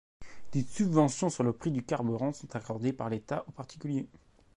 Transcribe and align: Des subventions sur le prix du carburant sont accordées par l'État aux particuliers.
Des 0.53 0.63
subventions 0.63 1.29
sur 1.29 1.43
le 1.43 1.53
prix 1.53 1.69
du 1.69 1.83
carburant 1.83 2.33
sont 2.33 2.55
accordées 2.55 2.91
par 2.91 3.07
l'État 3.11 3.43
aux 3.47 3.51
particuliers. 3.51 4.07